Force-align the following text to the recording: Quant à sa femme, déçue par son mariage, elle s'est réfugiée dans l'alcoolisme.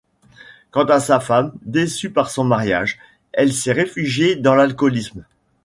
Quant 0.71 0.85
à 0.85 0.99
sa 0.99 1.19
femme, 1.19 1.53
déçue 1.61 2.09
par 2.09 2.31
son 2.31 2.43
mariage, 2.43 2.97
elle 3.33 3.53
s'est 3.53 3.71
réfugiée 3.71 4.35
dans 4.35 4.55
l'alcoolisme. 4.55 5.23